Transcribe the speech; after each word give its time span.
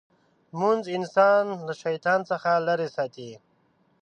لمونځ 0.51 0.83
انسان 0.97 1.43
له 1.65 1.73
شیطان 1.81 2.19
څخه 2.31 2.49
لرې 2.67 2.89
ساتي. 2.95 3.31